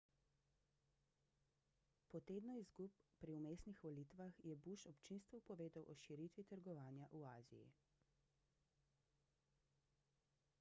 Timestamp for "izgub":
2.61-2.95